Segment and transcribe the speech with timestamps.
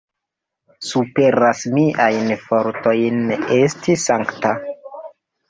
[0.91, 3.21] Superas miajn fortojn
[3.59, 4.57] esti sankta.